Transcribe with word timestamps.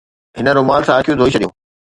هن 0.37 0.45
رومال 0.57 0.81
سان 0.87 0.95
اکيون 0.99 1.19
ڌوئي 1.19 1.33
ڇڏيون. 1.33 1.51